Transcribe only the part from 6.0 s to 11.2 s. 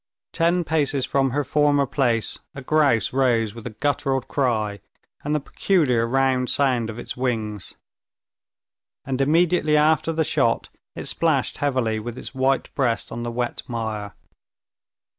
round sound of its wings. And immediately after the shot it